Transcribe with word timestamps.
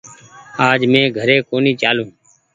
آج 0.67 0.79
مينٚ 0.91 1.13
گھري 1.17 1.37
ڪونيٚ 1.49 1.79
چآلون 1.81 2.09